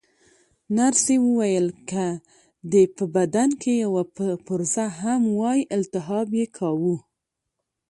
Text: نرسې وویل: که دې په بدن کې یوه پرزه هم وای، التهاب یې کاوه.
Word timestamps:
نرسې 0.77 1.15
وویل: 1.27 1.67
که 1.89 2.05
دې 2.71 2.83
په 2.95 3.03
بدن 3.15 3.49
کې 3.61 3.73
یوه 3.83 4.03
پرزه 4.47 4.85
هم 5.01 5.21
وای، 5.39 5.59
التهاب 5.75 6.27
یې 6.39 6.45
کاوه. 6.57 6.97